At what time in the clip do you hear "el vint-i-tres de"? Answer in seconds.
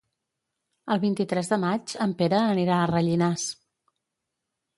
0.95-1.59